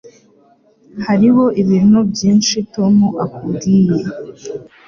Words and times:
Hariho 1.05 1.43
ibintu 1.61 1.99
byinshi 2.11 2.55
Tom 2.73 2.95
atakubwiye. 3.25 3.99